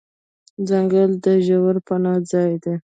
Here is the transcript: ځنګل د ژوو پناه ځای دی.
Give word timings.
ځنګل 0.67 1.09
د 1.23 1.25
ژوو 1.45 1.71
پناه 1.87 2.19
ځای 2.31 2.53
دی. 2.63 2.75